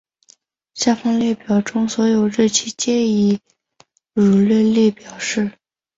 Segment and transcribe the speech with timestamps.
[0.73, 3.39] 下方列表中所有日期皆以
[4.13, 5.51] 儒略历表示。